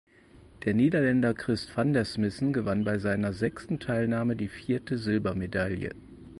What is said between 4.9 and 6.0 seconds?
Silbermedaille.